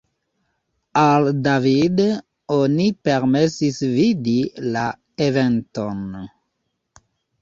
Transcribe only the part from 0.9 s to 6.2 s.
Al David oni permesis vidi la eventon.